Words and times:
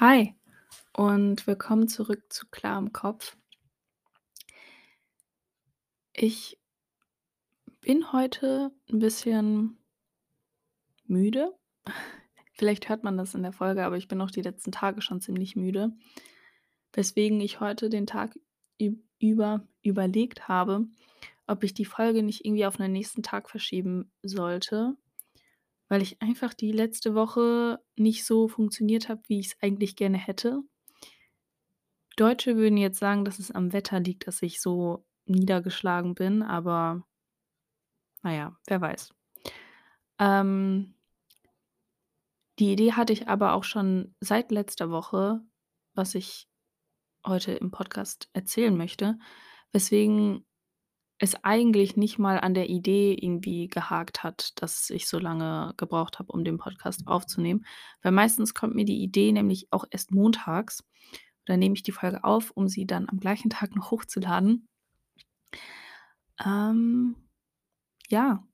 Hi 0.00 0.34
und 0.94 1.46
willkommen 1.46 1.88
zurück 1.88 2.24
zu 2.30 2.46
Klar 2.50 2.78
im 2.78 2.92
Kopf. 2.92 3.36
Ich 6.18 6.56
bin 7.84 8.10
heute 8.12 8.72
'n 8.90 8.98
bisschen 8.98 9.76
müde. 11.08 11.52
Vielleicht 12.52 12.88
hört 12.88 13.04
man 13.04 13.16
das 13.16 13.34
in 13.34 13.42
der 13.42 13.52
Folge, 13.52 13.84
aber 13.84 13.96
ich 13.96 14.08
bin 14.08 14.20
auch 14.20 14.30
die 14.30 14.42
letzten 14.42 14.72
Tage 14.72 15.02
schon 15.02 15.20
ziemlich 15.20 15.56
müde, 15.56 15.92
weswegen 16.92 17.40
ich 17.40 17.60
heute 17.60 17.90
den 17.90 18.06
Tag 18.06 18.38
üb 18.80 19.00
über 19.18 19.66
überlegt 19.82 20.48
habe, 20.48 20.86
ob 21.46 21.64
ich 21.64 21.74
die 21.74 21.86
Folge 21.86 22.22
nicht 22.22 22.44
irgendwie 22.44 22.66
auf 22.66 22.78
'nen 22.78 22.92
nächsten 22.92 23.22
Tag 23.22 23.48
verschieben 23.50 24.12
sollte, 24.22 24.96
weil 25.88 26.02
ich 26.02 26.20
einfach 26.20 26.54
die 26.54 26.72
letzte 26.72 27.14
Woche 27.14 27.80
nicht 27.96 28.24
so 28.24 28.48
funktioniert 28.48 29.08
habe, 29.08 29.22
wie 29.28 29.40
ich's 29.40 29.56
eigentlich 29.60 29.96
gerne 29.96 30.18
hätte. 30.18 30.62
Deutsche 32.16 32.56
würden 32.56 32.78
jetzt 32.78 32.98
sagen, 32.98 33.24
dass 33.24 33.38
es 33.38 33.50
am 33.50 33.72
Wetter 33.72 34.00
liegt, 34.00 34.26
dass 34.26 34.42
ich 34.42 34.60
so 34.60 35.04
niedergeschlagen 35.26 36.14
bin, 36.14 36.42
aber 36.42 37.04
na 38.22 38.34
ja, 38.34 38.56
wer 38.66 38.80
weiß. 38.80 39.14
Ähm 40.18 40.94
die 42.58 42.72
Idee 42.72 42.92
hatte 42.92 43.12
ich 43.12 43.28
aber 43.28 43.52
auch 43.52 43.64
schon 43.64 44.14
seit 44.20 44.50
letzter 44.50 44.90
Woche, 44.90 45.42
was 45.94 46.14
ich 46.14 46.48
heute 47.26 47.52
im 47.52 47.70
Podcast 47.70 48.30
erzählen 48.32 48.74
möchte, 48.74 49.18
weswegen 49.72 50.45
es 51.18 51.34
eigentlich 51.44 51.96
nicht 51.96 52.18
mal 52.18 52.38
an 52.40 52.54
der 52.54 52.68
Idee 52.70 53.14
irgendwie 53.14 53.68
gehakt 53.68 54.22
hat, 54.24 54.52
dass 54.62 54.90
ich 54.90 55.08
so 55.08 55.18
lange 55.18 55.74
gebraucht 55.78 56.18
habe, 56.18 56.32
um 56.32 56.44
den 56.44 56.58
Podcast 56.58 57.06
aufzunehmen. 57.06 57.64
Weil 58.02 58.12
meistens 58.12 58.54
kommt 58.54 58.74
mir 58.74 58.84
die 58.84 59.02
Idee 59.02 59.32
nämlich 59.32 59.68
auch 59.72 59.84
erst 59.90 60.12
montags. 60.12 60.84
Dann 61.46 61.60
nehme 61.60 61.74
ich 61.76 61.82
die 61.84 61.92
Folge 61.92 62.24
auf, 62.24 62.50
um 62.52 62.68
sie 62.68 62.86
dann 62.86 63.08
am 63.08 63.20
gleichen 63.20 63.50
Tag 63.50 63.74
noch 63.76 63.90
hochzuladen. 63.92 64.66
Ähm, 66.44 67.16
ja. 68.10 68.44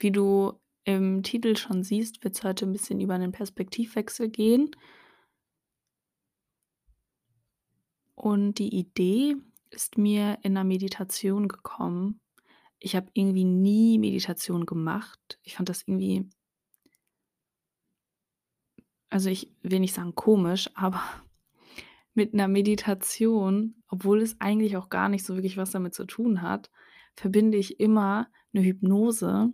Wie 0.00 0.12
du 0.12 0.52
im 0.84 1.22
Titel 1.22 1.56
schon 1.56 1.82
siehst, 1.82 2.22
wird's 2.22 2.44
heute 2.44 2.66
'n 2.66 2.72
bisschen 2.72 3.00
über 3.00 3.16
'nen 3.18 3.32
Perspektivwechsel 3.32 4.28
gehen. 4.28 4.70
Und 8.18 8.54
die 8.58 8.74
Idee 8.74 9.36
ist 9.76 9.98
mir 9.98 10.38
in 10.42 10.54
'ner 10.54 10.64
Meditation 10.64 11.48
gekommen. 11.48 12.20
Ich 12.80 12.96
habe 12.96 13.08
irgendwie 13.14 13.44
nie 13.44 13.98
Meditation 13.98 14.66
gemacht. 14.66 15.38
Ich 15.42 15.56
fand 15.56 15.68
das 15.70 15.82
irgendwie 15.86 16.30
also, 19.10 19.30
ich 19.30 19.50
will 19.62 19.80
nicht 19.80 19.94
sagen 19.94 20.14
komisch, 20.14 20.70
aber 20.74 21.00
mit 22.14 22.34
'ner 22.34 22.48
Meditation, 22.48 23.76
obwohl 23.88 24.22
es 24.22 24.40
eigentlich 24.40 24.76
auch 24.76 24.88
gar 24.90 25.08
nicht 25.08 25.24
so 25.24 25.36
wirklich 25.36 25.56
was 25.56 25.70
damit 25.72 25.94
zu 25.94 26.06
tun 26.06 26.42
hat, 26.42 26.70
verbinde 27.16 27.58
ich 27.58 27.80
immer 27.80 28.28
'ne 28.52 28.62
Hypnose. 28.64 29.52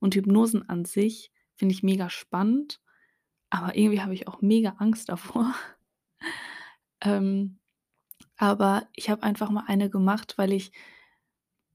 Und 0.00 0.14
Hypnosen 0.16 0.68
an 0.68 0.84
sich 0.84 1.32
finde 1.56 1.74
ich 1.74 1.82
mega 1.82 2.10
spannend, 2.10 2.80
aber 3.50 3.76
irgendwie 3.76 4.02
habe 4.02 4.14
ich 4.14 4.28
auch 4.28 4.42
mega 4.42 4.70
Angst 4.78 5.08
davor. 5.10 5.54
Ähm, 7.02 7.58
aber 8.36 8.88
ich 8.92 9.10
habe 9.10 9.22
einfach 9.22 9.50
mal 9.50 9.64
eine 9.66 9.90
gemacht, 9.90 10.34
weil 10.36 10.52
ich 10.52 10.72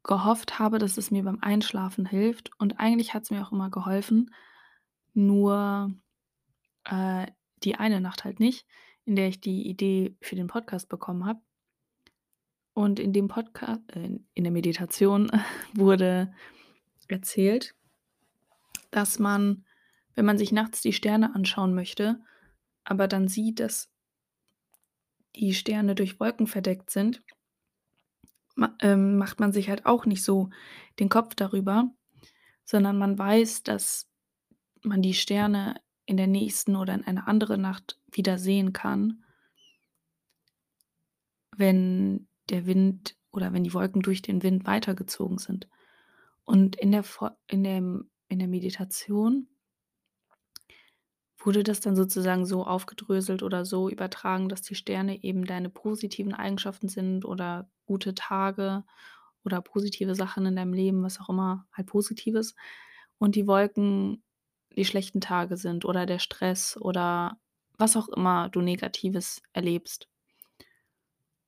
gehofft 0.04 0.60
habe, 0.60 0.80
dass 0.80 0.98
es 0.98 1.12
mir 1.12 1.24
beim 1.24 1.40
Einschlafen 1.42 2.06
hilft 2.06 2.52
und 2.58 2.80
eigentlich 2.80 3.14
hat's 3.14 3.32
mir 3.32 3.46
auch 3.46 3.52
immer 3.52 3.70
geholfen. 3.70 4.34
Nur, 5.14 5.94
äh, 6.86 7.28
die 7.64 7.76
eine 7.76 8.02
Nacht 8.02 8.24
halt 8.24 8.40
nicht, 8.40 8.66
in 9.06 9.16
der 9.16 9.28
ich 9.28 9.42
die 9.42 9.68
Idee 9.68 10.16
für 10.22 10.36
den 10.36 10.48
Podcast 10.48 10.90
bekommen 10.90 11.26
habe. 11.26 11.42
Und 12.74 13.00
in 13.00 13.12
dem 13.12 13.28
Podca 13.28 13.80
äh, 13.88 14.20
in 14.34 14.44
der 14.44 14.54
Meditation 14.54 15.30
wurde 15.74 16.34
erzählt, 17.08 17.76
dass 18.92 19.20
man, 19.20 19.66
wenn 20.16 20.26
man 20.26 20.38
sich 20.38 20.52
nachts 20.52 20.82
die 20.82 20.94
Sterne 20.94 21.36
anschauen 21.36 21.74
möchte, 21.74 22.22
aber 22.84 23.08
dann 23.08 23.28
sieht, 23.28 23.60
dass 23.60 23.92
die 25.36 25.54
Sterne 25.54 25.96
durch 25.96 26.20
Wolken 26.20 26.48
verdeckt 26.48 26.90
sind 26.90 27.22
ma 28.56 28.76
ähm, 28.82 29.18
macht 29.18 29.40
man 29.40 29.54
sich 29.54 29.70
halt 29.70 29.86
auch 29.86 30.06
nicht 30.06 30.24
so 30.24 30.50
den 31.00 31.08
Kopf 31.08 31.34
darüber, 31.34 31.90
sondern 32.66 32.98
man 32.98 33.18
weiß, 33.18 33.64
dass 33.64 34.10
man 34.84 35.02
die 35.02 35.14
Sterne 35.14 35.82
in 36.06 36.18
der 36.18 36.28
nächsten 36.28 36.76
oder 36.76 36.94
in 36.94 37.06
einer 37.06 37.28
anderen 37.28 37.62
Nacht 37.62 38.00
wieder 38.12 38.38
sehen 38.38 38.74
kann 38.74 39.24
wenn 41.60 42.28
der 42.50 42.66
Wind 42.66 43.18
oder 43.32 43.54
wenn 43.54 43.66
die 43.66 43.74
Wolken 43.74 44.02
durch 44.02 44.22
den 44.22 44.42
Wind 44.42 44.66
weitergezogen 44.66 45.38
sind. 45.38 45.68
Und 46.46 46.78
in 46.78 46.92
der 46.92 47.04
in 47.48 47.64
dem 47.64 48.10
in 48.30 48.40
der 48.40 48.48
Meditation 48.48 49.49
wurde 51.40 51.64
das 51.64 51.80
dann 51.80 51.96
sozusagen 51.96 52.46
so 52.46 52.66
aufgedröselt 52.66 53.44
oder 53.44 53.66
so 53.66 53.90
übertragen, 53.90 54.50
dass 54.50 54.62
die 54.62 54.76
Sterne 54.76 55.24
eben 55.24 55.46
deine 55.46 55.70
positiven 55.70 56.34
Eigenschaften 56.34 56.90
sind 56.90 57.26
oder 57.26 57.70
gute 57.86 58.14
Tage 58.14 58.84
oder 59.46 59.62
positive 59.62 60.16
Sachen 60.16 60.46
in 60.46 60.56
deinem 60.56 60.74
Leben, 60.74 61.04
was 61.04 61.20
auch 61.20 61.30
immer 61.30 61.66
halt 61.72 61.88
Positives 61.88 62.56
und 63.18 63.36
die 63.36 63.48
Wolken 63.48 64.24
die 64.76 64.86
schlechten 64.86 65.22
Tage 65.22 65.58
sind 65.58 65.86
oder 65.86 66.06
der 66.06 66.20
Stress 66.20 66.78
oder 66.78 67.40
was 67.78 67.96
auch 67.98 68.10
immer 68.10 68.50
du 68.50 68.62
Negatives 68.62 69.42
erlebst. 69.54 70.08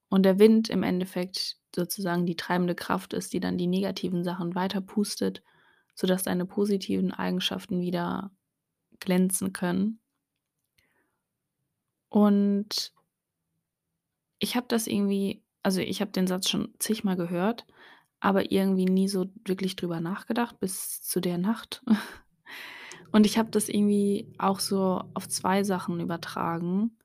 Und 0.09 0.23
der 0.23 0.39
Wind 0.39 0.69
im 0.69 0.83
Endeffekt 0.83 1.57
sozusagen 1.75 2.25
die 2.25 2.35
treibende 2.35 2.75
Kraft 2.75 3.13
ist, 3.13 3.33
die 3.33 3.39
dann 3.39 3.57
die 3.57 3.67
negativen 3.67 4.23
Sachen 4.23 4.55
weiter 4.55 4.81
pustet, 4.81 5.41
sodass 5.95 6.23
deine 6.23 6.45
positiven 6.45 7.11
Eigenschaften 7.11 7.81
wieder 7.81 8.31
glänzen 9.01 9.51
können. 9.51 9.99
Und 12.09 12.93
ich 14.39 14.55
habe 14.55 14.67
das 14.69 14.87
irgendwie 14.87 15.43
also, 15.63 15.79
ich 15.81 16.01
habe 16.01 16.11
den 16.11 16.27
Satz 16.27 16.49
schon 16.49 16.73
zigmal 16.79 17.15
gehört, 17.15 17.65
aber 18.19 18.51
irgendwie 18.51 18.85
nie 18.85 19.07
so 19.07 19.27
wirklich 19.45 19.75
drüber 19.75 19.99
nachgedacht 19.99 20.59
bis 20.59 21.01
zu 21.01 21.19
der 21.19 21.37
Nacht. 21.37 21.83
Und 23.11 23.25
ich 23.25 23.37
habe 23.37 23.51
das 23.51 23.67
irgendwie 23.67 24.33
auch 24.37 24.59
so 24.59 25.03
auf 25.13 25.27
2 25.27 25.63
Sachen 25.63 25.99
übertragen. 25.99 26.97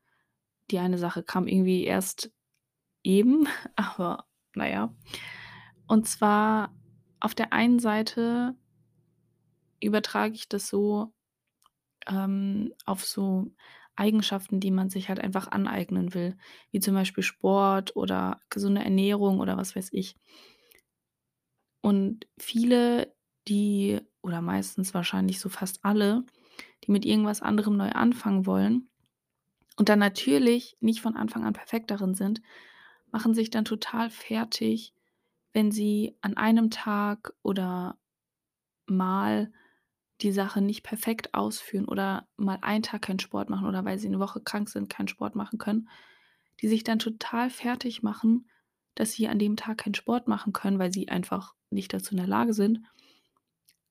Die 0.71 0.78
eine 0.78 0.99
Sache 0.99 1.23
kam 1.23 1.49
irgendwie 1.49 1.84
erst 1.84 2.31
eben, 3.03 3.49
aber 3.77 4.27
na 4.55 4.69
ja. 4.69 4.95
Und 5.87 6.09
zwar 6.09 6.73
auf 7.21 7.34
der 7.34 7.53
einen 7.53 7.78
Seite 7.78 8.55
übertrage 9.81 10.34
ich 10.34 10.49
das 10.49 10.69
so, 10.69 11.13
ähm, 12.09 12.72
auf 12.84 13.05
so 13.05 13.50
Eigenschaften, 13.97 14.61
die 14.61 14.71
man 14.71 14.91
sich 14.91 15.09
halt 15.09 15.21
einfach 15.21 15.49
aneignen 15.49 16.15
will, 16.15 16.37
wie 16.71 16.81
zum 16.81 16.94
Beispiel 16.94 17.25
Sport 17.25 17.97
oder 17.97 18.41
gesunde 18.50 18.84
Ernährung 18.84 19.41
oder 19.41 19.56
was 19.56 19.75
weiß 19.75 19.89
ich. 19.93 20.16
Und 21.81 22.27
viele, 22.39 23.15
die 23.49 24.00
oder 24.22 24.43
meistens 24.43 24.93
wahrscheinlich 24.93 25.41
so 25.41 25.49
fast 25.49 25.84
alle, 25.84 26.25
die 26.84 26.91
mit 26.91 27.05
irgendwas 27.05 27.43
anderem 27.43 27.77
neu 27.77 27.91
anfangen 27.91 28.45
wollen 28.45 28.89
und 29.77 29.89
dann 29.89 29.99
natürlich 29.99 30.77
nicht 30.81 31.00
von 31.00 31.16
Anfang 31.16 31.45
an 31.45 31.53
perfekt 31.53 31.91
darin 31.91 32.15
sind, 32.15 32.43
machen 33.12 33.34
sich 33.34 33.50
dann 33.50 33.65
total 33.65 34.11
fertig, 34.11 34.95
wenn 35.53 35.71
sie 35.71 36.16
an 36.21 36.36
einem 36.36 36.71
Tag 36.71 37.34
oder 37.42 37.98
mal 38.86 39.53
die 40.22 40.33
Sache 40.33 40.60
nicht 40.63 40.83
perfekt 40.83 41.34
ausführen 41.34 41.86
oder 41.86 42.28
mal 42.36 42.59
einen 42.63 42.83
Tag 42.83 43.03
keinen 43.03 43.18
Sport 43.21 43.51
machen 43.51 43.66
oder 43.66 43.84
weil 43.84 43.98
sie 43.98 44.09
'ne 44.09 44.18
Woche 44.21 44.41
krank 44.41 44.68
sind, 44.68 44.89
keinen 44.91 45.09
Sport 45.09 45.34
machen 45.36 45.59
können, 45.59 45.89
die 46.60 46.68
sich 46.68 46.84
dann 46.84 46.98
total 46.98 47.51
fertigmachen, 47.51 48.48
dass 48.95 49.13
sie 49.13 49.28
an 49.28 49.39
dem 49.39 49.57
Tag 49.57 49.78
keinen 49.78 49.95
Sport 49.95 50.28
machen 50.28 50.53
können, 50.53 50.78
weil 50.78 50.92
sie 50.92 51.09
einfach 51.09 51.54
nicht 51.71 51.92
dazu 51.92 52.13
in 52.13 52.18
der 52.18 52.27
Lage 52.28 52.54
sind. 52.54 52.80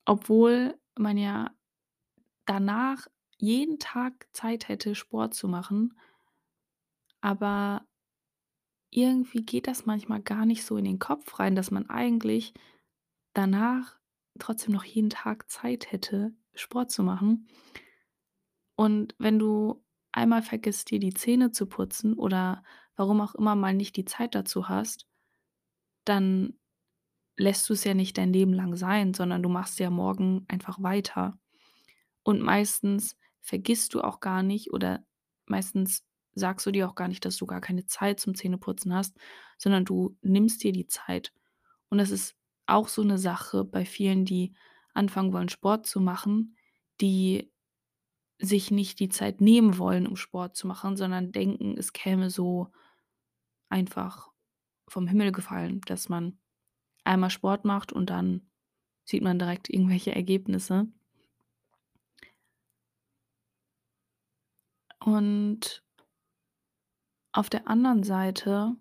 Obwohl 0.08 0.78
man 0.98 1.18
ja 1.18 1.52
danach 2.46 3.08
jeden 3.38 3.80
Tag 3.80 4.28
Zeit 4.34 4.70
hätte, 4.70 4.96
Sport 4.96 5.34
zu 5.36 5.48
machen. 5.48 5.94
Aber 7.24 7.86
irgendwie 8.94 9.44
geht 9.46 9.68
das 9.68 9.86
manchmal 9.86 10.22
gar 10.22 10.46
nicht 10.46 10.64
so 10.66 10.78
in 10.78 10.86
den 10.86 11.00
Kopf 11.00 11.40
rein, 11.40 11.56
dass 11.56 11.72
man 11.72 11.90
eigentlich 11.90 12.54
danach 13.34 13.95
trotzdem 14.40 14.74
noch 14.74 14.84
jeden 14.84 15.10
Tag 15.10 15.50
Zeit 15.50 15.92
hätte, 15.92 16.34
Sport 16.54 16.92
zu 16.92 17.04
machen. 17.04 17.48
Und 18.76 19.16
wenn 19.18 19.40
du 19.40 19.84
einmal 20.12 20.42
vergisst, 20.42 20.92
dir 20.92 21.00
die 21.00 21.14
Zähne 21.14 21.52
zu 21.52 21.66
putzen 21.66 22.14
oder 22.14 22.64
warum 22.96 23.22
auch 23.22 23.36
immer 23.36 23.56
mal 23.56 23.74
nicht 23.74 23.96
die 23.96 24.06
Zeit 24.06 24.36
dazu 24.36 24.70
hast 24.70 25.08
dann 26.06 26.54
lässt 27.38 27.70
du's 27.70 27.84
ja 27.84 27.94
nicht 27.94 28.18
dein 28.18 28.32
Leben 28.32 28.54
lang 28.54 28.78
sein, 28.78 29.14
sondern 29.14 29.44
du 29.44 29.50
machst 29.50 29.80
ja 29.80 29.90
morgen 29.90 30.46
einfach 30.48 30.82
weiter. 30.82 31.38
Und 32.24 32.42
meistens 32.42 33.18
vergisst 33.42 33.94
du 33.94 34.02
auch 34.02 34.22
gar 34.22 34.42
nicht 34.42 34.72
oder 34.72 35.06
meistens 35.46 36.06
sagst 36.34 36.66
du 36.66 36.72
dir 36.72 36.88
auch 36.88 36.96
gar 36.96 37.08
nicht, 37.08 37.26
dass 37.26 37.38
du 37.38 37.46
gar 37.46 37.62
keine 37.62 37.86
Zeit 37.86 38.20
zum 38.20 38.36
Zähneputzen 38.36 38.94
hast, 38.94 39.18
sondern 39.58 39.86
du 39.86 40.18
nimmst 40.22 40.64
dir 40.64 40.72
die 40.72 40.88
Zeit. 40.88 41.34
Und 41.90 41.98
das 41.98 42.10
ist 42.10 42.36
auch 42.68 42.88
so 42.88 43.04
'ne 43.04 43.18
Sache 43.18 43.64
bei 43.66 43.86
vielen, 43.86 44.26
die 44.26 44.54
anfangen 44.94 45.34
wollen, 45.34 45.50
Sport 45.50 45.86
zu 45.88 46.00
machen, 46.02 46.56
die 47.02 47.52
sich 48.40 48.72
nicht 48.72 49.00
die 49.00 49.10
Zeit 49.10 49.42
nehmen 49.42 49.78
wollen, 49.80 50.08
um 50.08 50.16
Sport 50.18 50.56
zu 50.58 50.68
machen, 50.68 50.98
sondern 50.98 51.32
denken, 51.32 51.78
es 51.78 51.94
käme 51.94 52.30
so 52.30 52.72
einfach 53.70 54.30
vom 54.88 55.08
Himmel 55.08 55.32
gefallen, 55.32 55.82
dass 55.88 56.10
man 56.10 56.38
einmal 57.06 57.30
Sport 57.32 57.66
macht 57.66 57.94
und 57.94 58.10
dann 58.10 58.50
sieht 59.06 59.24
man 59.24 59.40
direkt 59.40 59.70
irgendwelche 59.70 60.16
Ergebnisse. 60.16 60.88
Und 65.02 65.82
auf 67.34 67.50
der 67.50 67.68
anderen 67.68 68.04
Seite 68.04 68.76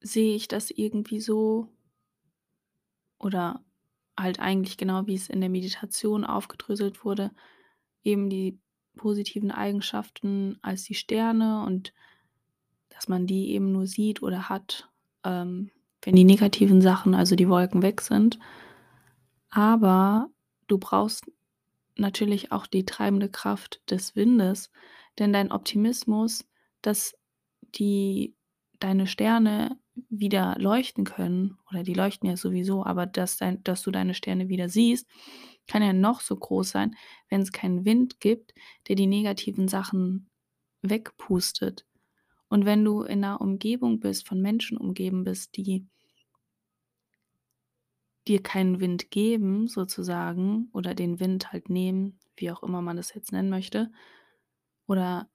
sehe 0.00 0.34
ich 0.34 0.48
das 0.48 0.70
irgendwie 0.70 1.20
so 1.20 1.68
oder 3.18 3.62
halt 4.18 4.40
eigentlich 4.40 4.76
genau, 4.76 5.06
wie 5.06 5.14
es 5.14 5.28
in 5.28 5.40
der 5.40 5.50
Meditation 5.50 6.24
aufgedröselt 6.24 7.04
wurde, 7.04 7.30
eben 8.02 8.28
die 8.28 8.58
positiven 8.96 9.50
Eigenschaften 9.50 10.58
als 10.62 10.84
die 10.84 10.94
Sterne 10.94 11.64
und 11.64 11.92
dass 12.88 13.08
man 13.08 13.26
die 13.26 13.50
eben 13.50 13.72
nur 13.72 13.86
sieht 13.86 14.22
oder 14.22 14.48
hat, 14.48 14.90
ähm, 15.24 15.70
wenn 16.02 16.16
die 16.16 16.24
negativen 16.24 16.80
Sachen, 16.80 17.14
also 17.14 17.36
die 17.36 17.48
Wolken 17.48 17.82
weg 17.82 18.00
sind. 18.00 18.38
Aber 19.50 20.28
du 20.66 20.78
brauchst 20.78 21.30
natürlich 21.96 22.52
auch 22.52 22.66
die 22.66 22.84
treibende 22.84 23.28
Kraft 23.28 23.80
des 23.90 24.16
Windes, 24.16 24.70
denn 25.18 25.32
dein 25.32 25.52
Optimismus, 25.52 26.46
dass 26.82 27.16
die 27.74 28.34
deine 28.80 29.06
Sterne 29.06 29.78
wieder 30.08 30.56
leuchten 30.58 31.04
können 31.04 31.58
oder 31.70 31.82
die 31.82 31.94
leuchten 31.94 32.28
ja 32.28 32.36
sowieso, 32.36 32.84
aber 32.84 33.06
dass 33.06 33.36
dein 33.38 33.62
dass 33.64 33.82
du 33.82 33.90
deine 33.90 34.14
Sterne 34.14 34.48
wieder 34.48 34.68
siehst, 34.68 35.08
kann 35.66 35.82
ja 35.82 35.92
noch 35.92 36.20
so 36.20 36.36
groß 36.36 36.70
sein, 36.70 36.94
wenn's 37.28 37.52
keinen 37.52 37.84
Wind 37.84 38.20
gibt, 38.20 38.54
der 38.88 38.96
die 38.96 39.06
negativen 39.06 39.68
Sachen 39.68 40.28
wegpustet. 40.82 41.86
Und 42.48 42.64
wenn 42.66 42.84
du 42.84 43.02
in 43.02 43.20
'ner 43.20 43.40
Umgebung 43.40 44.00
bist 44.00 44.28
von 44.28 44.40
Menschen 44.42 44.76
umgeben 44.78 45.24
bist, 45.24 45.56
die 45.56 45.86
dir 48.28 48.42
keinen 48.42 48.80
Wind 48.80 49.10
geben 49.10 49.66
sozusagen 49.66 50.68
oder 50.72 50.94
den 50.94 51.20
Wind 51.20 51.52
halt 51.52 51.68
nehmen, 51.70 52.18
wie 52.36 52.50
auch 52.50 52.62
immer 52.62 52.82
man 52.82 52.96
das 52.96 53.14
jetzt 53.14 53.32
nennen 53.32 53.50
möchte. 53.50 53.90
Oder 54.86 55.30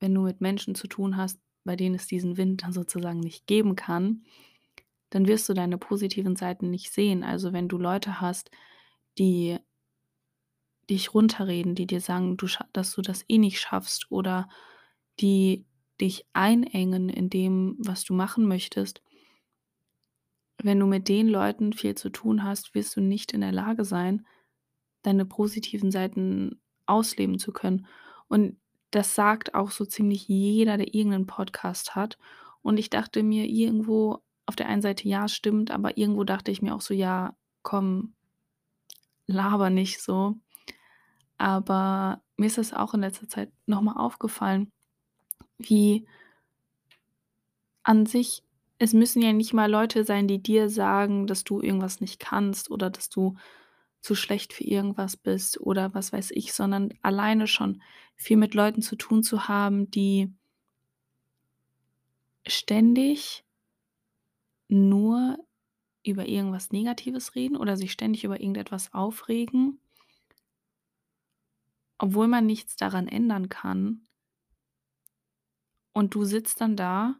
wenn 0.00 0.14
du 0.14 0.22
mit 0.22 0.40
Menschen 0.40 0.74
zu 0.74 0.86
tun 0.88 1.16
hast, 1.16 1.40
bei 1.64 1.76
denen 1.76 1.94
es 1.94 2.06
diesen 2.06 2.36
Wind 2.36 2.62
dann 2.62 2.72
sozusagen 2.72 3.20
nicht 3.20 3.46
geben 3.46 3.76
kann, 3.76 4.24
dann 5.10 5.26
wirst 5.26 5.48
du 5.48 5.54
deine 5.54 5.78
positiven 5.78 6.36
Seiten 6.36 6.70
nicht 6.70 6.92
sehen. 6.92 7.24
Also, 7.24 7.52
wenn 7.52 7.68
du 7.68 7.78
Leute 7.78 8.20
hast, 8.20 8.50
die 9.18 9.58
dich 10.88 11.14
runterreden, 11.14 11.74
die 11.74 11.86
dir 11.86 12.00
sagen, 12.00 12.36
du 12.36 12.46
dass 12.72 12.94
du 12.94 13.02
das 13.02 13.24
eh 13.28 13.38
nicht 13.38 13.60
schaffst 13.60 14.10
oder 14.10 14.48
die 15.20 15.66
dich 16.00 16.26
einengen 16.32 17.08
in 17.08 17.30
dem, 17.30 17.76
was 17.78 18.04
du 18.04 18.14
machen 18.14 18.46
möchtest 18.46 19.02
wenn 20.64 20.78
du 20.78 20.86
mit 20.86 21.08
den 21.08 21.28
Leuten 21.28 21.72
viel 21.72 21.94
zu 21.94 22.10
tun 22.10 22.44
hast, 22.44 22.74
wirst 22.74 22.96
du 22.96 23.00
nicht 23.00 23.32
in 23.32 23.40
der 23.40 23.52
Lage 23.52 23.84
sein, 23.84 24.26
deine 25.02 25.24
positiven 25.24 25.90
Seiten 25.90 26.60
ausleben 26.86 27.38
zu 27.38 27.52
können. 27.52 27.86
Und 28.28 28.59
das 28.90 29.14
sagt 29.14 29.54
auch 29.54 29.70
so 29.70 29.84
ziemlich 29.86 30.28
jeder, 30.28 30.76
der 30.78 30.94
irgend 30.94 31.12
'nen 31.14 31.26
Podcast 31.26 31.94
hat. 31.96 32.18
Und 32.62 32.78
ich 32.78 32.90
dachte 32.90 33.22
mir 33.22 33.46
irgendwo 33.46 34.20
auf 34.46 34.56
der 34.56 34.68
einen 34.68 34.82
Seite, 34.82 35.08
ja, 35.08 35.28
stimmt, 35.28 35.70
aber 35.70 35.96
irgendwo 35.98 36.24
dachte 36.24 36.50
ich 36.50 36.62
mir 36.62 36.74
auch 36.74 36.80
so: 36.82 36.94
„Ja, 36.94 37.34
komm, 37.62 38.14
laber 39.26 39.70
nicht 39.70 40.00
so.“ 40.02 40.36
Aber 41.38 42.22
mir 42.36 42.46
ist 42.46 42.58
das 42.58 42.72
auch 42.74 42.94
in 42.94 43.00
letzter 43.00 43.28
Zeit 43.28 43.52
noch 43.66 43.80
mal 43.82 43.94
aufgefallen, 43.96 44.72
wie 45.58 46.06
an 47.86 48.06
sich 48.06 48.42
es 48.82 48.94
müssen 48.94 49.20
ja 49.20 49.32
nicht 49.34 49.52
mal 49.52 49.70
Leute 49.70 50.04
sein, 50.04 50.26
die 50.26 50.42
dir 50.42 50.70
sagen, 50.70 51.26
dass 51.26 51.44
du 51.44 51.60
irgendwas 51.60 52.00
nicht 52.00 52.18
kannst 52.18 52.70
oder 52.70 52.88
dass 52.88 53.10
du 53.10 53.36
zu 54.02 54.14
schlecht 54.14 54.52
für 54.52 54.64
irgendwas 54.64 55.16
bist 55.16 55.60
oder 55.60 55.94
was 55.94 56.12
weiß 56.12 56.30
ich, 56.32 56.52
sondern 56.52 56.94
alleine 57.02 57.46
schon 57.46 57.82
viel 58.16 58.36
mit 58.36 58.54
Leuten 58.54 58.82
zu 58.82 58.96
tun 58.96 59.22
zu 59.22 59.48
haben, 59.48 59.90
die 59.90 60.32
ständig 62.46 63.42
nur 64.68 65.36
über 66.04 66.28
irgendwas 66.28 66.72
Negatives 66.72 67.34
reden 67.36 67.56
oder 67.56 67.76
sich 67.76 67.92
ständig 67.92 68.24
über 68.24 68.40
irgendetwas 68.40 68.92
aufregen 68.94 69.80
obwohl 71.98 72.26
man 72.26 72.46
nichts 72.46 72.74
daran 72.74 73.06
ändern 73.06 73.48
kann. 73.48 74.08
Und 75.92 76.14
du 76.14 76.24
sitzt 76.24 76.60
dann 76.60 76.76
da 76.76 77.16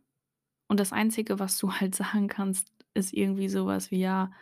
und 0.69 0.81
das 0.81 0.93
Einzige, 0.93 1.38
was 1.38 1.59
du 1.59 1.73
halt 1.75 1.94
sagen 1.97 2.29
kannst, 2.29 2.73
ist 2.94 3.12
irgendwie 3.15 3.49
so 3.49 3.67
was 3.67 3.91
wie: 3.91 4.00
„Ja, 4.00 4.33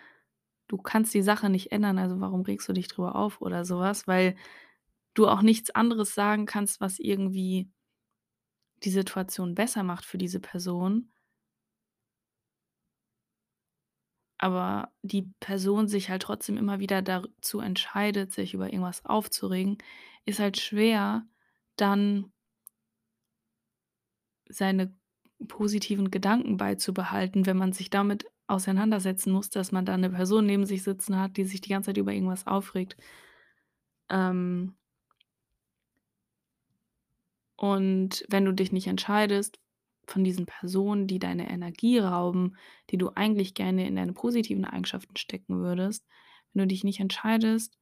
du 0.68 0.76
kannst 0.78 1.14
die 1.14 1.22
Sache 1.22 1.50
nicht 1.50 1.72
ändern, 1.72 1.98
also 1.98 2.20
warum 2.20 2.42
regst 2.42 2.68
du 2.68 2.72
dich 2.72 2.88
drüber 2.88 3.16
auf?“ 3.16 3.40
Oder 3.40 3.64
so 3.64 3.78
was, 3.80 4.06
weil 4.06 4.36
du 5.14 5.28
auch 5.28 5.42
nichts 5.42 5.70
anderes 5.70 6.14
sagen 6.14 6.46
kannst, 6.46 6.80
was 6.80 6.98
irgendwie 6.98 7.70
die 8.84 8.90
Situation 8.90 9.54
besser 9.54 9.82
macht 9.82 10.04
für 10.04 10.18
diese 10.18 10.40
Person. 10.40 11.10
Aber 14.38 14.92
die 15.02 15.22
Person 15.40 15.88
sich 15.88 16.10
halt 16.10 16.22
trotzdem 16.22 16.56
immer 16.56 16.78
wieder 16.78 17.02
dazu 17.02 17.58
entscheidet, 17.60 18.32
sich 18.32 18.54
über 18.54 18.66
irgendwas 18.72 19.04
aufzuregen, 19.04 19.78
ist 20.26 20.38
halt 20.38 20.60
schwer, 20.60 21.26
dann 21.76 22.32
seine 24.48 24.94
positiven 25.46 26.10
Gedanken 26.10 26.56
beizubehalten, 26.56 27.46
wenn 27.46 27.56
man 27.56 27.72
sich 27.72 27.90
damit 27.90 28.26
auseinandersetzen 28.48 29.32
muss, 29.32 29.50
dass 29.50 29.72
man 29.72 29.84
da 29.86 29.96
'ne 29.96 30.10
Person 30.10 30.46
neben 30.46 30.66
sich 30.66 30.82
sitzen 30.82 31.18
hat, 31.20 31.36
die 31.36 31.44
sich 31.44 31.60
die 31.60 31.70
ganze 31.70 31.88
Zeit 31.88 31.96
über 31.98 32.12
irgendwas 32.12 32.46
aufregt. 32.46 32.96
Ähm 34.10 34.74
und 37.60 38.24
wenn 38.28 38.44
du 38.44 38.52
dich 38.52 38.70
nicht 38.72 38.86
entscheidest 38.86 39.58
von 40.06 40.22
diesen 40.24 40.46
Personen, 40.46 41.06
die 41.08 41.18
deine 41.18 41.50
Energie 41.50 41.98
rauben, 41.98 42.56
die 42.90 42.98
du 42.98 43.10
eigentlich 43.14 43.52
gerne 43.54 43.86
in 43.86 43.96
deine 43.96 44.12
positiven 44.12 44.64
Eigenschaften 44.64 45.16
stecken 45.16 45.58
würdest 45.60 46.06
wenn 46.54 46.62
du 46.62 46.68
dich 46.68 46.82
nicht 46.82 46.98
entscheidest 47.00 47.74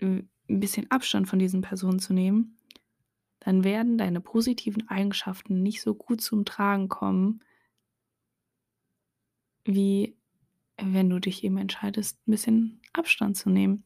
hm, 0.00 0.28
'n 0.48 0.60
bisschen 0.60 0.90
Abstand 0.90 1.28
von 1.28 1.38
diesen 1.38 1.60
Personen 1.62 1.98
zu 2.00 2.12
nehmen, 2.14 2.58
dann 3.40 3.64
werden 3.64 3.98
deine 3.98 4.20
positiven 4.20 4.88
Eigenschaften 4.88 5.62
nicht 5.62 5.82
so 5.82 5.94
gut 5.94 6.20
zum 6.22 6.44
Tragen 6.44 6.88
kommen 6.88 7.40
wie 9.74 10.16
wenn 10.80 11.10
du 11.10 11.20
dich 11.20 11.44
eben 11.44 11.58
entscheidest, 11.58 12.18
'n 12.26 12.30
bisschen 12.32 12.80
Abstand 12.94 13.36
zu 13.36 13.50
nehmen 13.50 13.84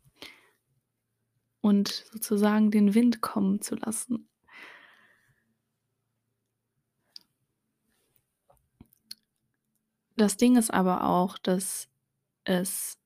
und 1.65 1.89
sozusagen 2.13 2.71
den 2.71 2.95
Wind 2.95 3.23
kommen 3.23 3.63
zu 3.63 3.75
lassen. 3.77 4.29
Das 10.17 10.37
Ding 10.37 10.57
ist 10.57 10.73
aber 10.73 11.05
auch, 11.05 11.39
dass 11.39 11.89
es 12.45 12.99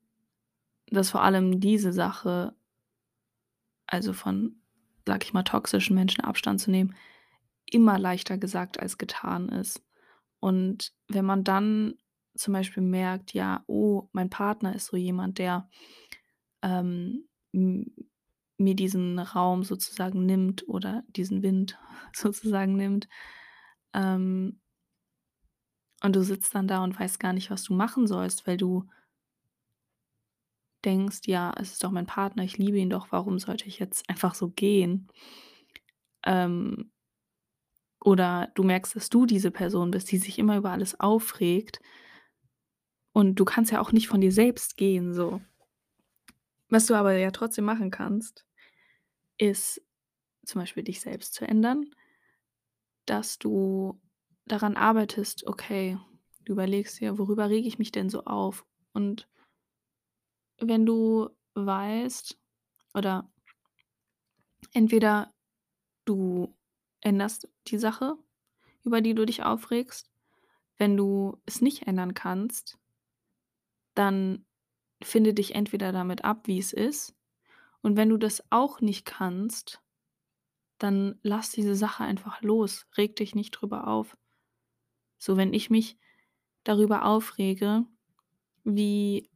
dass 0.91 1.11
vor 1.11 1.23
allem 1.23 1.61
diese 1.61 1.93
Sache 1.93 2.55
also 3.89 4.13
von, 4.13 4.57
sage 5.07 5.25
ich 5.25 5.33
mal, 5.33 5.43
toxischen 5.43 5.97
Menschen 5.97 6.23
Abstand 6.23 6.61
zu 6.61 6.71
nehmen, 6.71 6.95
immer 7.71 7.99
leichter 7.99 8.39
gesagt 8.39 8.81
als 8.81 8.99
getan 8.99 9.49
ist. 9.49 9.83
Und 10.41 10.93
wenn 11.09 11.25
man 11.25 11.45
dann 11.45 11.95
zum 12.39 12.55
Beispiel 12.55 12.83
merkt, 12.83 13.35
ja: 13.35 13.65
„Oh, 13.67 14.09
mein 14.13 14.31
Partner 14.31 14.75
ist 14.75 14.87
so 14.87 14.97
jemand, 14.97 15.39
der, 15.39 15.69
ähm, 16.63 17.29
mir 18.59 18.75
diesen 18.75 19.19
Raum 19.19 19.63
sozusagen 19.65 20.27
nimmt 20.27 20.69
oder 20.69 21.05
diesen 21.09 21.43
Wind 21.43 21.79
sozusagen 22.15 22.77
nimmt“, 22.77 23.09
ähm 23.95 24.61
und 26.03 26.17
du 26.17 26.23
sitzt 26.25 26.55
dann 26.57 26.67
da 26.69 26.83
und 26.85 26.99
weißt 26.99 27.21
gar 27.21 27.33
nicht, 27.33 27.51
was 27.51 27.63
du 27.65 27.73
machen 27.75 28.07
sollst, 28.09 28.47
weil 28.47 28.57
du 28.57 28.85
denkst: 30.85 31.21
„Ja, 31.27 31.53
es 31.57 31.71
ist 31.73 31.85
doch 31.85 31.91
mein 31.93 32.07
Partner, 32.07 32.43
ich 32.45 32.59
liebe 32.59 32.79
ihn 32.79 32.91
doch, 32.91 33.13
warum 33.13 33.39
sollte 33.39 33.67
ich 33.69 33.79
jetzt 33.79 34.09
einfach 34.11 34.35
so 34.35 34.49
gehen?“ 34.51 35.07
Ähm 36.27 36.91
oder 38.05 38.49
du 38.55 38.63
merkst, 38.63 38.97
dass 38.97 39.11
du 39.11 39.27
diese 39.27 39.51
Person 39.51 39.91
bist, 39.91 40.11
die 40.13 40.19
sich 40.19 40.39
immer 40.39 40.57
über 40.57 40.71
alles 40.71 40.99
aufregt 41.01 41.81
und 43.19 43.35
du 43.35 43.45
kannst 43.45 43.73
ja 43.73 43.81
auch 43.81 43.91
nicht 43.91 44.07
von 44.07 44.21
dir 44.21 44.31
selbst 44.31 44.77
gehen 44.77 45.13
so. 45.13 45.41
Was 46.69 46.87
du 46.87 46.95
aber 46.95 47.17
ja 47.17 47.33
trotzdem 47.33 47.65
machen 47.65 47.91
kannst, 47.91 48.47
ist 49.39 49.83
zum 50.47 50.61
Beispiel 50.61 50.85
dich 50.85 51.01
selbst 51.01 51.35
zu 51.35 51.45
ändern, 51.45 51.91
dass 53.07 53.41
du 53.41 54.01
daran 54.47 54.77
arbeitest, 54.77 55.49
okay, 55.49 55.99
du 56.45 56.53
überlegst 56.53 57.01
dir: 57.01 57.19
„Worüber 57.19 57.51
rege 57.51 57.67
ich 57.67 57.81
mich 57.81 57.91
denn 57.91 58.09
so 58.09 58.23
auf?“ 58.23 58.65
Und 58.93 59.29
wenn 60.61 60.87
du 60.87 61.29
weißt 61.55 62.39
oder 62.95 63.29
entweder 64.75 65.35
du 66.05 66.55
änderst 67.01 67.49
die 67.67 67.79
Sache, 67.79 68.17
über 68.85 69.01
die 69.01 69.15
du 69.15 69.27
dich 69.27 69.43
aufregst. 69.43 70.09
Wenn 70.77 70.97
du 70.97 71.43
es 71.47 71.61
nicht 71.61 71.89
ändern 71.89 72.15
kannst 72.15 72.79
dann 73.99 74.47
finde 75.03 75.35
dich 75.35 75.55
entweder 75.55 75.93
damit 75.93 76.25
ab, 76.25 76.47
wie 76.47 76.59
es 76.59 76.73
ist. 76.73 77.15
Und 77.83 77.97
wenn 77.97 78.09
du 78.09 78.17
das 78.17 78.43
auch 78.51 78.81
nicht 78.81 79.05
kannst 79.05 79.83
dann 80.79 81.19
lass 81.23 81.51
diese 81.51 81.75
Sache 81.75 82.05
einfach 82.05 82.41
los. 82.41 82.87
Reg 82.97 83.17
dich 83.17 83.35
nicht 83.35 83.51
drüber 83.51 83.89
auf. 83.89 84.17
So, 85.19 85.37
wenn 85.37 85.53
ich 85.53 85.71
mich 85.71 85.99
darüber 86.65 87.05
aufrege, 87.05 87.85
wie 88.65 89.29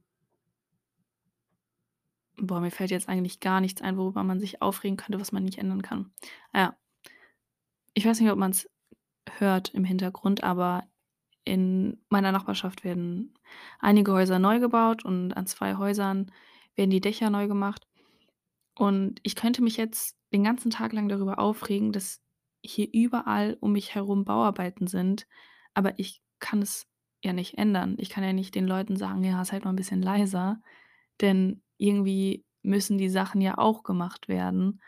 boah, 2.36 2.60
mir 2.60 2.70
fällt 2.70 2.90
jetzt 2.90 3.08
eigentlich 3.08 3.40
gar 3.40 3.60
nichts 3.60 3.82
ein, 3.82 3.96
worüber 3.96 4.22
man 4.22 4.40
sich 4.40 4.62
aufregen 4.62 4.96
könnte, 4.96 5.20
was 5.20 5.32
man 5.32 5.44
nicht 5.44 5.58
ändern 5.58 5.82
kann. 5.82 6.12
Ah 6.52 6.60
ja. 6.60 6.76
Ich 7.94 8.06
weiß 8.06 8.20
nicht, 8.20 8.30
ob 8.30 8.38
man's 8.38 8.68
hört 9.38 9.68
im 9.74 9.84
Hintergrund, 9.84 10.42
aber 10.42 10.84
in 11.44 12.02
meiner 12.10 12.32
Nachbarschaft 12.32 12.84
werden 12.84 13.34
einige 13.80 14.12
Häuser 14.12 14.38
neu 14.38 14.60
gebaut 14.60 15.04
und 15.04 15.32
an 15.34 15.46
2 15.46 15.76
Häusern 15.76 16.32
werden 16.76 16.90
die 16.90 17.00
Dächer 17.00 17.30
neu 17.30 17.48
gemacht. 17.48 17.86
Und 18.76 19.20
ich 19.22 19.36
könnte 19.36 19.62
mich 19.62 19.76
jetzt 19.76 20.16
den 20.32 20.44
ganzen 20.44 20.70
Tag 20.70 20.92
lang 20.92 21.08
darüber 21.08 21.38
aufregen, 21.38 21.92
dass 21.92 22.22
hier 22.64 22.88
überall 22.92 23.56
um 23.60 23.72
mich 23.72 23.94
herum 23.94 24.24
Bauarbeiten 24.24 24.86
sind, 24.86 25.26
aber 25.74 25.98
ich 25.98 26.22
kann 26.40 26.62
es 26.62 26.86
ja 27.24 27.32
nicht 27.32 27.58
ändern. 27.58 27.96
Ich 27.98 28.10
kann 28.10 28.24
ja 28.24 28.32
nicht 28.32 28.54
den 28.54 28.66
Leuten 28.66 28.96
sagen: 28.96 29.24
„Ja, 29.24 29.44
seid 29.44 29.64
mal 29.64 29.70
'n 29.72 29.76
bisschen 29.76 30.02
leiser“, 30.02 30.60
denn 31.20 31.62
irgendwie 31.78 32.44
müssen 32.62 32.98
die 32.98 33.08
Sachen 33.10 33.40
ja 33.40 33.58
auch 33.58 33.82
gemacht 33.84 34.28
werden. 34.28 34.80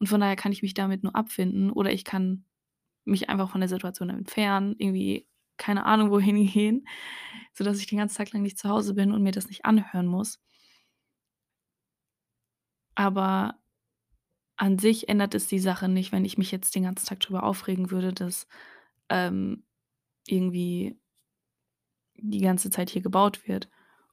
Und 0.00 0.08
von 0.08 0.20
daher 0.20 0.36
kann 0.36 0.52
ich 0.52 0.62
mich 0.62 0.74
damit 0.74 1.02
nur 1.04 1.16
abfinden 1.16 1.70
oder 1.72 1.92
ich 1.92 2.04
kann 2.04 2.44
mich 3.04 3.28
einfach 3.30 3.50
von 3.50 3.60
der 3.60 3.68
Situation 3.70 4.10
entfernen, 4.10 4.74
irgendwie, 4.78 5.28
keine 5.56 5.84
Ahnung, 5.86 6.10
wohin 6.10 6.46
gehen, 6.46 6.86
sodass 7.52 7.78
ich 7.78 7.86
den 7.86 7.98
ganzen 7.98 8.16
Tag 8.16 8.32
lang 8.32 8.42
nicht 8.42 8.58
zu 8.58 8.68
Hause 8.68 8.94
bin 8.94 9.12
und 9.12 9.22
mir 9.22 9.32
das 9.32 9.48
nicht 9.48 9.64
anhören 9.64 10.06
muss. 10.06 10.40
Aber 12.94 13.58
an 14.56 14.78
sich 14.78 15.08
ändert 15.08 15.34
es 15.34 15.48
die 15.48 15.58
Sache 15.58 15.88
nicht, 15.88 16.12
wenn 16.12 16.24
ich 16.24 16.38
mich 16.38 16.50
jetzt 16.50 16.74
den 16.74 16.84
ganzen 16.84 17.06
Tag 17.06 17.20
drüber 17.20 17.42
aufregen 17.44 17.90
würde, 17.90 18.12
dass, 18.12 18.46
ähm, 19.10 19.64
irgendwie 20.26 20.98
die 22.16 22.40
ganze 22.40 22.70
Zeit 22.70 22.90
hier 22.90 23.02
gebaut 23.02 23.46
wird. 23.46 23.68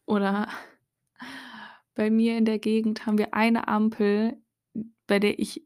Oder 0.05 0.49
bei 1.95 2.09
mir 2.09 2.37
in 2.37 2.45
der 2.45 2.59
Gegend 2.59 3.05
haben 3.05 3.17
wir 3.17 3.33
eine 3.33 3.67
Ampel, 3.67 4.37
bei 5.07 5.19
der 5.19 5.39
ich 5.39 5.65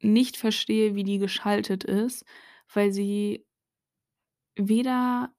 nicht 0.00 0.36
verstehe, 0.36 0.94
wie 0.94 1.04
die 1.04 1.18
geschaltet 1.18 1.84
ist, 1.84 2.24
weil 2.72 2.92
sie 2.92 3.46
weder 4.58 5.30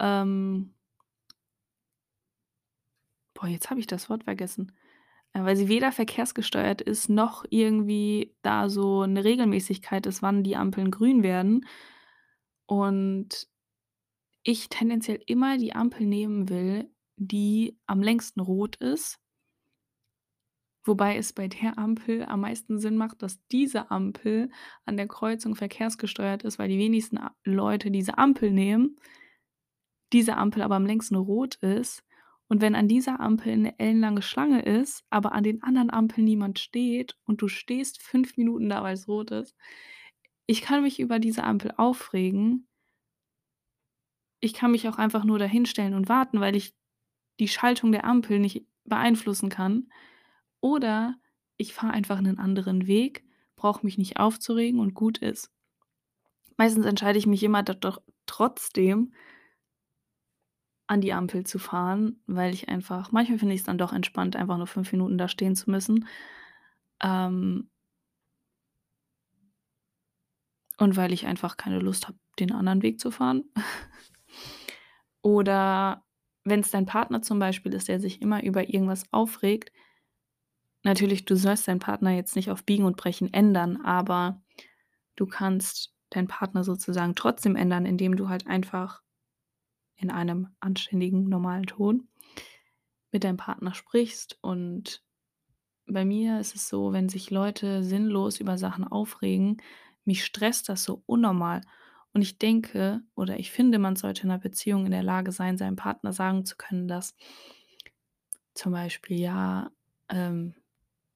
ähm 0.00 0.72
boah, 3.36 3.46
jetzt 3.48 3.70
habe 3.70 3.80
ich 3.80 3.86
das 3.86 4.08
Wort 4.10 4.24
vergessen. 4.24 4.72
Äh, 5.34 5.44
weil 5.44 5.56
sie 5.56 5.68
weder 5.68 5.92
verkehrsgesteuert 5.92 6.82
ist, 6.82 7.08
noch 7.08 7.44
irgendwie 7.50 8.34
da 8.42 8.68
so 8.68 9.06
'ne 9.06 9.24
Regelmäßigkeit 9.24 10.06
ist, 10.06 10.22
wann 10.22 10.42
die 10.44 10.56
Ampeln 10.56 10.90
grün 10.90 11.22
werden. 11.22 11.66
Und 12.68 13.48
ich 14.44 14.68
tendenziell 14.68 15.20
immer 15.26 15.58
die 15.58 15.74
Ampel 15.74 16.06
nehmen 16.06 16.48
will, 16.48 16.90
die 17.16 17.78
am 17.86 18.02
längsten 18.02 18.40
rot 18.40 18.76
ist. 18.76 19.18
Wobei 20.84 21.16
es 21.16 21.32
bei 21.32 21.46
der 21.48 21.78
Ampel 21.78 22.24
am 22.24 22.40
meisten 22.40 22.78
Sinn 22.78 22.96
macht, 22.96 23.22
dass 23.22 23.40
diese 23.48 23.90
Ampel 23.90 24.50
an 24.84 24.96
der 24.96 25.06
Kreuzung 25.08 25.54
verkehrsgesteuert 25.54 26.42
ist, 26.42 26.58
weil 26.58 26.68
die 26.68 26.78
wenigsten 26.78 27.20
Leute 27.44 27.90
diese 27.90 28.18
Ampel 28.18 28.50
nehmen. 28.50 28.96
Diese 30.12 30.36
Ampel 30.36 30.62
aber 30.62 30.76
am 30.76 30.86
längsten 30.86 31.16
rot 31.16 31.56
ist. 31.56 32.04
Und 32.48 32.60
wenn 32.60 32.74
an 32.74 32.86
dieser 32.86 33.18
Ampel 33.20 33.56
'ne 33.56 33.78
ellenlange 33.78 34.20
Schlange 34.22 34.60
ist, 34.62 35.04
aber 35.10 35.32
an 35.32 35.42
den 35.42 35.62
anderen 35.62 35.90
Ampeln 35.90 36.24
niemand 36.24 36.58
steht 36.58 37.16
und 37.24 37.40
du 37.40 37.48
stehst 37.48 38.02
5 38.02 38.36
Minuten 38.36 38.68
da, 38.68 38.82
weil's 38.82 39.08
rot 39.08 39.30
ist 39.30 39.56
ich 40.46 40.62
kann 40.62 40.82
mich 40.82 41.00
über 41.00 41.18
diese 41.18 41.44
Ampel 41.44 41.72
aufregen. 41.76 42.66
Ich 44.44 44.54
kann 44.54 44.72
mich 44.72 44.88
auch 44.88 44.98
einfach 44.98 45.22
nur 45.24 45.38
dahinstellen 45.38 45.94
und 45.94 46.08
warten, 46.08 46.40
weil 46.40 46.56
ich 46.56 46.74
die 47.38 47.48
Schaltung 47.48 47.92
der 47.92 48.04
Ampel 48.04 48.40
nicht 48.40 48.66
beeinflussen 48.84 49.50
kann. 49.50 49.88
Oder 50.62 51.16
ich 51.58 51.74
fahre 51.74 51.92
einfach 51.92 52.20
'nen 52.20 52.38
anderen 52.38 52.86
Weg, 52.86 53.24
brauche 53.56 53.84
mich 53.84 53.98
nicht 53.98 54.18
aufzuregen 54.18 54.80
und 54.80 54.94
gut 54.94 55.18
ist. 55.18 55.48
Meistens 56.58 56.86
entscheide 56.86 57.18
ich 57.18 57.26
mich 57.26 57.42
immer 57.42 57.62
doch 57.62 58.00
trotzdem 58.26 59.12
an 60.90 61.00
die 61.00 61.12
Ampel 61.12 61.44
zu 61.44 61.58
fahren, 61.58 62.20
weil 62.26 62.52
ich 62.52 62.68
einfach 62.68 63.12
manchmal 63.12 63.38
finde 63.38 63.54
ich's 63.54 63.64
dann 63.64 63.78
doch 63.78 63.92
entspannt, 63.92 64.36
einfach 64.36 64.56
nur 64.58 64.66
5 64.66 64.90
Minuten 64.92 65.16
da 65.18 65.28
stehen 65.28 65.54
zu 65.56 65.70
müssen. 65.70 66.06
Ähm 67.02 67.68
und 70.78 70.96
weil 70.96 71.12
ich 71.12 71.26
einfach 71.26 71.56
keine 71.56 71.78
Lust 71.78 72.08
habe, 72.08 72.18
den 72.38 72.52
anderen 72.52 72.82
Weg 72.82 73.00
zu 73.00 73.10
fahren. 73.10 73.44
Oder 75.24 76.04
wenn's 76.44 76.70
dein 76.72 76.86
Partner 76.86 77.22
zum 77.22 77.38
Beispiel 77.38 77.72
ist, 77.74 77.88
der 77.88 78.00
sich 78.00 78.20
immer 78.20 78.42
über 78.42 78.68
irgendwas 78.68 79.04
aufregt 79.12 79.72
natürlich, 80.84 81.24
du 81.24 81.36
sollst 81.36 81.68
deinen 81.68 81.78
Partner 81.80 82.10
jetzt 82.12 82.36
nicht 82.36 82.50
auf 82.50 82.64
Biegen 82.64 82.84
und 82.84 82.96
Brechen 82.96 83.32
ändern, 83.32 83.80
aber 83.84 84.42
du 85.16 85.26
kannst 85.26 85.94
deinen 86.10 86.28
Partner 86.28 86.64
sozusagen 86.64 87.14
trotzdem 87.16 87.56
ändern, 87.56 87.86
indem 87.86 88.16
du 88.16 88.28
halt 88.28 88.46
einfach 88.46 89.02
in 89.96 90.10
einem 90.10 90.48
anständigen, 90.60 91.28
normalen 91.28 91.66
Ton 91.66 92.08
mit 93.12 93.24
deinem 93.24 93.36
Partner 93.36 93.74
sprichst. 93.74 94.38
Und 94.40 95.02
bei 95.86 96.04
mir 96.04 96.40
ist 96.40 96.54
es 96.56 96.68
so, 96.68 96.92
wenn 96.92 97.08
sich 97.08 97.30
Leute 97.30 97.84
sinnlos 97.84 98.40
über 98.40 98.58
Sachen 98.58 98.84
aufregen, 98.86 99.58
mich 100.04 100.24
stresst 100.24 100.68
das 100.68 100.84
so 100.84 101.02
unnormal. 101.06 101.62
Und 102.14 102.22
ich 102.22 102.38
denke 102.38 103.02
oder 103.14 103.38
ich 103.40 103.52
finde, 103.52 103.78
man 103.78 103.96
sollte 103.96 104.22
in 104.24 104.28
'ner 104.28 104.38
Beziehung 104.38 104.86
in 104.86 104.92
der 104.92 105.02
Lage 105.04 105.32
sein, 105.32 105.58
seinem 105.58 105.76
Partner 105.76 106.12
sagen 106.12 106.44
zu 106.46 106.56
können, 106.56 106.88
dass 106.88 107.12
zum 108.54 108.72
Beispiel, 108.72 109.18
ja, 109.20 109.70
ähm 110.08 110.54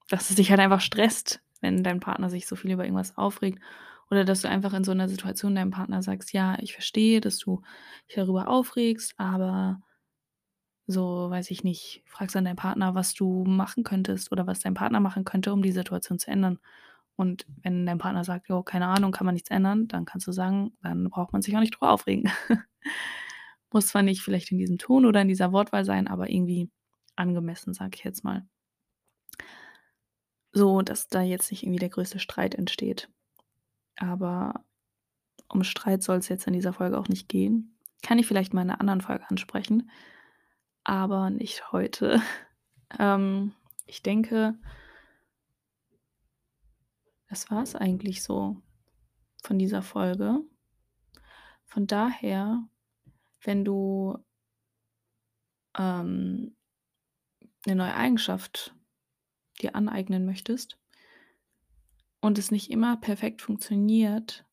dass 0.09 0.31
es 0.31 0.37
dich 0.37 0.51
halt 0.51 0.61
einfach 0.61 0.81
stresst, 0.81 1.41
wenn 1.61 1.83
dein 1.85 2.01
Partner 2.01 2.31
sich 2.31 2.47
so 2.47 2.57
viel 2.57 2.73
über 2.73 2.85
irgendwas 2.85 3.17
aufregt. 3.17 3.61
Oder 4.11 4.25
dass 4.25 4.43
du 4.43 4.49
einfach 4.49 4.73
in 4.75 4.85
so 4.85 4.93
'ner 4.95 5.09
Situation 5.09 5.55
deinem 5.57 5.71
Partner 5.73 6.03
sagst: 6.03 6.33
„Ja, 6.33 6.59
ich 6.61 6.73
verstehe, 6.75 7.21
dass 7.21 7.39
du 7.39 7.63
dich 8.09 8.17
darüber 8.17 8.49
aufregst, 8.49 9.15
aber“ 9.19 9.81
so, 10.89 11.29
weiß 11.31 11.51
ich 11.51 11.65
nicht, 11.65 12.03
fragst 12.07 12.37
dann 12.37 12.45
deinen 12.45 12.57
Partner, 12.57 12.95
was 12.95 13.13
du 13.15 13.45
machen 13.45 13.83
könntest 13.85 14.31
oder 14.33 14.47
was 14.47 14.61
dein 14.61 14.75
Partner 14.75 15.01
machen 15.01 15.25
könnte, 15.25 15.53
um 15.53 15.63
die 15.63 15.73
Situation 15.73 16.19
zu 16.19 16.31
ändern. 16.31 16.59
Und 17.17 17.47
wenn 17.63 17.87
dein 17.87 17.99
Partner 17.99 18.25
sagt: 18.25 18.49
„Jo, 18.49 18.63
keine 18.63 18.87
Ahnung, 18.89 19.13
kann 19.13 19.27
man 19.27 19.35
nichts 19.35 19.51
ändern“, 19.51 19.89
dann 19.89 20.05
kannst 20.07 20.27
du 20.29 20.33
sagen: 20.33 20.73
„Dann 20.83 21.11
braucht 21.11 21.33
man 21.33 21.43
sich 21.43 21.57
auch 21.57 21.61
nicht 21.61 21.75
drüber 21.75 21.91
aufregen.“ 21.93 22.31
Muss 23.73 23.89
zwar 23.89 24.03
nicht 24.03 24.23
vielleicht 24.23 24.51
in 24.53 24.59
diesem 24.59 24.79
Ton 24.79 25.05
oder 25.07 25.21
in 25.23 25.29
dieser 25.29 25.53
Wortwahl 25.53 25.85
sein, 25.85 26.09
aber 26.09 26.31
irgendwie 26.31 26.71
angemessen, 27.17 27.75
sage 27.75 27.93
ich 27.97 28.05
jetzt 28.05 28.25
mal. 28.25 28.47
So, 30.59 30.81
dass 30.81 31.09
da 31.09 31.21
jetzt 31.21 31.51
nicht 31.51 31.65
irgendwie 31.65 31.79
der 31.81 31.91
größte 31.91 32.19
Streit 32.19 32.55
entsteht. 32.55 33.11
Aber 33.97 34.65
um 35.49 35.65
Streit 35.65 36.03
soll's 36.03 36.29
jetzt 36.29 36.47
in 36.47 36.55
dieser 36.55 36.73
Folge 36.73 36.99
auch 36.99 37.09
nicht 37.09 37.29
gehen. 37.29 37.79
Kann 38.03 38.19
ich 38.19 38.27
vielleicht 38.27 38.55
mal 38.55 38.63
in 38.63 38.69
'ner 38.69 38.81
anderen 38.81 39.03
Folge 39.03 39.25
ansprechen, 39.31 39.91
aber 40.85 41.31
nicht 41.31 41.73
heute. 41.73 42.21
Ähm, 43.01 43.53
ich 43.87 44.03
denke 44.03 44.57
das 47.29 47.51
war's 47.51 47.75
eigentlich 47.75 48.23
so 48.23 48.63
von 49.43 49.59
dieser 49.59 49.83
Folge. 49.83 50.41
Von 51.69 51.87
daher, 51.87 52.63
wenn 53.43 53.65
du 53.65 54.19
ähm 55.79 56.53
'ne 57.67 57.75
neue 57.75 57.95
Eigenschaft 57.95 58.76
dir 59.57 59.75
aneignen 59.77 60.25
möchtest 60.27 60.79
und 62.23 62.39
es 62.39 62.51
nicht 62.51 62.71
immer 62.71 62.97
perfekt 62.97 63.43
funktioniert, 63.43 64.45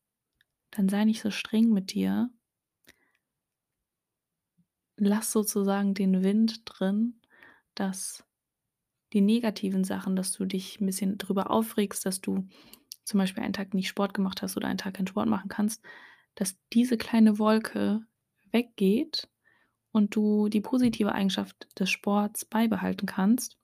dann 0.72 0.88
sei 0.88 1.04
nicht 1.04 1.22
so 1.22 1.30
streng 1.30 1.70
mit 1.72 1.94
dir. 1.94 2.30
Lass 4.98 5.32
sozusagen 5.32 5.94
den 5.94 6.22
Wind 6.22 6.62
drin, 6.64 7.20
dass 7.74 8.24
die 9.12 9.20
negativen 9.22 9.84
Sachen 9.84 10.16
dass 10.16 10.32
du 10.32 10.44
dich 10.46 10.80
'n 10.80 10.86
bisschen 10.86 11.18
drüber 11.18 11.50
aufregst, 11.50 12.06
dass 12.06 12.20
du 12.20 12.46
zum 13.04 13.18
Beispiel 13.18 13.42
einen 13.44 13.52
Tag 13.54 13.74
nicht 13.74 13.88
Sport 13.88 14.14
gemacht 14.14 14.42
hast 14.42 14.56
oder 14.56 14.68
einen 14.68 14.78
Tag 14.78 14.94
keinen 14.94 15.08
Sport 15.08 15.28
machen 15.28 15.48
kannst, 15.50 15.82
dass 16.36 16.56
diese 16.72 16.98
kleine 16.98 17.38
Wolke 17.38 18.02
weggeht 18.52 19.28
und 19.92 20.16
du 20.16 20.48
die 20.50 20.60
positive 20.62 21.12
Eigenschaft 21.12 21.68
des 21.80 21.90
Sports 21.90 22.44
beibehalten 22.46 23.06
kannst. 23.06 23.56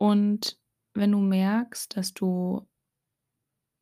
Und 0.00 0.58
wenn 0.94 1.12
du 1.12 1.18
merkst, 1.18 1.94
dass 1.94 2.14
du 2.14 2.66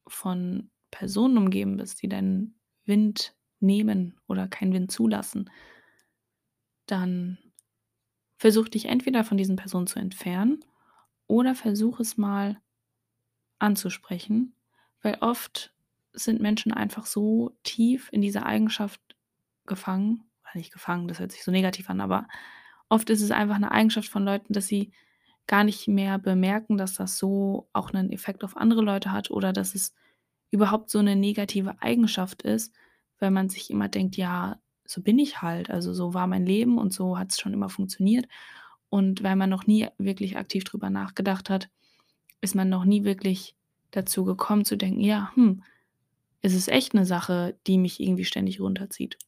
von 0.08 0.68
Personen 0.90 1.38
umgeben 1.38 1.76
bist, 1.76 2.02
die 2.02 2.08
deinen 2.08 2.58
Wind 2.86 3.36
nehmen 3.60 4.18
oder 4.26 4.48
keinen 4.48 4.72
Wind 4.72 4.90
zulassen, 4.90 5.48
dann 6.86 7.38
versuch 8.36 8.68
dich 8.68 8.86
entweder 8.86 9.22
von 9.22 9.36
diesen 9.36 9.54
Personen 9.54 9.86
zu 9.86 10.00
entfernen 10.00 10.64
oder 11.28 11.54
versuch 11.54 12.00
es 12.00 12.16
mal 12.16 12.60
anzusprechen, 13.60 14.56
weil 15.02 15.18
oft 15.20 15.72
sind 16.14 16.40
Menschen 16.40 16.72
einfach 16.72 17.06
so 17.06 17.56
tief 17.62 18.08
in 18.10 18.22
dieser 18.22 18.44
Eigenschaft 18.44 19.00
gefangen, 19.66 20.24
oder 20.42 20.56
nicht 20.56 20.72
gefangen, 20.72 21.06
das 21.06 21.20
hört 21.20 21.30
sich 21.30 21.44
so 21.44 21.52
negativ 21.52 21.88
an, 21.88 22.00
aber 22.00 22.26
oft 22.88 23.08
ist 23.08 23.22
es 23.22 23.30
einfach 23.30 23.54
eine 23.54 23.70
Eigenschaft 23.70 24.08
von 24.08 24.24
Leuten, 24.24 24.52
dass 24.52 24.66
sie 24.66 24.90
gar 25.48 25.64
nicht 25.64 25.88
mehr 25.88 26.18
bemerken, 26.18 26.78
dass 26.78 26.94
das 26.94 27.18
so 27.18 27.68
auch 27.74 27.92
einen 27.92 28.12
Effekt 28.12 28.44
auf 28.44 28.56
andere 28.58 28.82
Leute 28.82 29.12
hat 29.12 29.30
oder 29.32 29.52
dass 29.54 29.74
es 29.76 29.94
überhaupt 30.50 30.90
so 30.90 30.98
eine 31.00 31.16
negative 31.16 31.82
Eigenschaft 31.82 32.42
ist, 32.42 32.74
weil 33.18 33.30
man 33.32 33.48
sich 33.50 33.70
immer 33.70 33.88
denkt: 33.88 34.16
„Ja, 34.16 34.60
so 34.86 35.02
bin 35.02 35.18
ich 35.18 35.42
halt. 35.42 35.70
Also, 35.70 35.94
so 35.94 36.14
war 36.14 36.26
mein 36.28 36.46
Leben 36.46 36.78
und 36.78 36.92
so 36.94 37.18
hat 37.18 37.32
es 37.32 37.40
schon 37.40 37.54
immer 37.54 37.70
funktioniert.“ 37.70 38.28
Und 38.90 39.22
weil 39.24 39.36
man 39.36 39.50
noch 39.50 39.66
nie 39.66 39.88
wirklich 39.98 40.36
aktiv 40.38 40.64
drüber 40.64 40.90
nachgedacht 40.90 41.50
hat, 41.50 41.70
ist 42.40 42.54
man 42.56 42.68
noch 42.68 42.84
nie 42.84 43.04
wirklich 43.04 43.56
dazu 43.92 44.24
gekommen 44.24 44.64
zu 44.64 44.76
denken: 44.76 45.00
„Ja, 45.00 45.32
hm, 45.36 45.62
es 46.42 46.54
ist 46.54 46.68
echt 46.68 46.94
eine 46.94 47.06
Sache, 47.06 47.58
die 47.68 47.78
mich 47.78 48.00
irgendwie 48.00 48.24
ständig 48.26 48.60
runterzieht.“ 48.60 49.18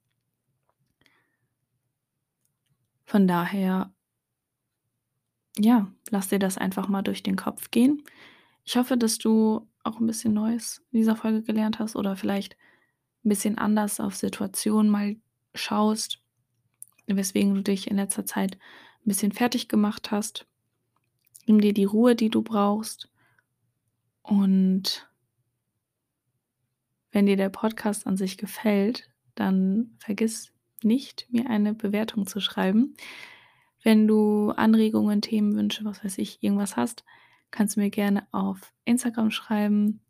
Von 3.04 3.26
daher 3.28 3.92
ja, 5.59 5.90
lass 6.11 6.28
dir 6.28 6.38
das 6.38 6.59
einfach 6.59 6.88
mal 6.88 7.02
durch 7.02 7.23
den 7.23 7.37
Kopf 7.37 7.71
gehen. 7.71 8.02
Ich 8.64 8.76
hoffe, 8.76 8.97
dass 8.97 9.19
du 9.19 9.66
auch 9.83 9.99
ein 9.99 10.07
bisschen 10.07 10.35
Neues 10.35 10.83
in 10.92 10.99
dieser 10.99 11.16
Folge 11.16 11.42
gelernt 11.42 11.78
hast 11.78 11.97
oder 11.97 12.16
vielleicht 12.16 12.57
ein 13.25 13.28
bisschen 13.28 13.59
anders 13.59 14.00
auf 14.00 14.14
Situationen 14.14 14.90
mal 14.90 15.16
schaust, 15.54 16.23
weswegen 17.07 17.54
du 17.54 17.62
dich 17.62 17.90
in 17.90 17.97
letzter 17.97 18.25
Zeit 18.25 18.57
ein 18.57 19.09
bisschen 19.09 19.33
fertig 19.33 19.69
gemacht 19.69 20.11
hast. 20.11 20.47
Nimm 21.47 21.61
dir 21.61 21.75
die 21.75 21.85
Ruhe, 21.85 22.14
die 22.14 22.30
du 22.30 22.42
brauchst. 22.42 23.11
Und 24.23 25.09
wenn 27.11 27.26
dir 27.26 27.37
der 27.37 27.49
Podcast 27.49 28.07
an 28.07 28.16
sich 28.16 28.38
gefällt, 28.38 29.11
dann 29.35 29.97
vergiss 29.99 30.52
nicht, 30.83 31.26
mir 31.30 31.49
eine 31.49 31.75
Bewertung 31.75 32.26
zu 32.26 32.40
schreiben. 32.40 32.95
Wenn 33.82 34.06
du 34.06 34.50
Anregungen, 34.50 35.22
Themenwünsche, 35.22 35.84
was 35.84 36.04
weiß 36.04 36.18
ich, 36.18 36.42
irgendwas 36.42 36.76
hast, 36.76 37.04
kannst 37.50 37.76
du 37.76 37.80
mir 37.80 37.90
gerne 37.90 38.26
auf 38.32 38.72
Instagram 38.84 39.30
schreiben. 39.30 40.00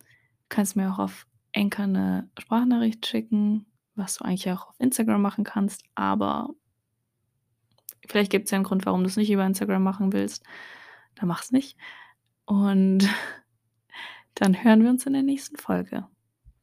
Kannst 0.48 0.76
mir 0.76 0.92
auch 0.92 0.98
auf 0.98 1.26
Anchor 1.54 1.86
'ne 1.86 2.28
Sprachnachricht 2.38 3.06
schicken, 3.06 3.66
was 3.94 4.16
du 4.16 4.24
eigentlich 4.24 4.50
auch 4.50 4.68
auf 4.68 4.74
Instagram 4.80 5.22
machen 5.22 5.44
kannst, 5.44 5.84
aber 5.94 6.50
vielleicht 8.08 8.30
gibt's 8.32 8.50
ja 8.50 8.58
'n 8.58 8.64
Grund, 8.64 8.86
warum 8.86 9.04
du's 9.04 9.16
nicht 9.16 9.30
über 9.30 9.46
Instagram 9.46 9.82
machen 9.82 10.12
willst. 10.12 10.44
Dann 11.16 11.28
mach's 11.28 11.52
nicht. 11.52 11.76
Und 12.46 13.00
dann 14.34 14.64
hören 14.64 14.82
wir 14.82 14.90
uns 14.90 15.06
in 15.06 15.12
der 15.14 15.22
nächsten 15.22 15.56
Folge. 15.56 16.06